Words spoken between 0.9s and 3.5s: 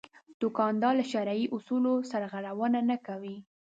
له شرعي اصولو سرغړونه نه کوي.